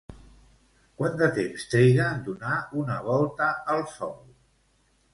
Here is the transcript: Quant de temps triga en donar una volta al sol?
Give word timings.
Quant 1.01 1.19
de 1.19 1.27
temps 1.35 1.67
triga 1.75 2.09
en 2.15 2.25
donar 2.31 2.57
una 2.83 2.99
volta 3.13 3.55
al 3.77 3.87
sol? 3.97 4.21